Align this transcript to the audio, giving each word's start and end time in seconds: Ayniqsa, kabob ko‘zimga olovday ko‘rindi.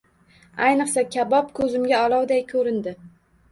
Ayniqsa, 0.67 1.03
kabob 1.17 1.53
ko‘zimga 1.61 2.01
olovday 2.09 2.43
ko‘rindi. 2.57 2.99